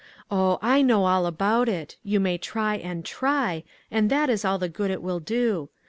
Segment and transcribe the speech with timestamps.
[0.31, 4.43] Oh I I know all about it; you may try and try, and that is
[4.43, 5.69] all the good it will do.